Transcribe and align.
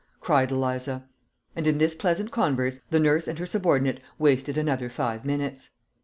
cried 0.19 0.49
Eliza. 0.49 1.07
And 1.55 1.67
in 1.67 1.77
this 1.77 1.93
pleasant 1.93 2.31
converse, 2.31 2.79
the 2.89 2.99
nurse 2.99 3.27
and 3.27 3.37
her 3.37 3.45
subordinate 3.45 4.01
wasted 4.17 4.57
another 4.57 4.89
five 4.89 5.23
minutes. 5.25 5.69